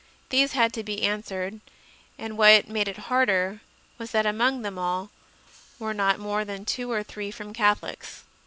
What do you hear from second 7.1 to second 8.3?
from Catholics.